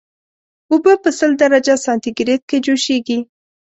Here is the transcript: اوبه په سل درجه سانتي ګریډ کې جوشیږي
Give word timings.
اوبه 0.71 0.93
په 1.03 1.09
سل 1.19 1.31
درجه 1.41 1.75
سانتي 1.85 2.11
ګریډ 2.17 2.41
کې 2.49 2.57
جوشیږي 2.65 3.19